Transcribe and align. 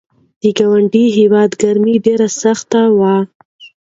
د 0.41 0.43
ګاونډي 0.57 1.05
هیواد 1.17 1.51
ګرمي 1.61 1.95
ډېره 2.05 2.27
سخته 2.41 2.81
وه. 2.99 3.15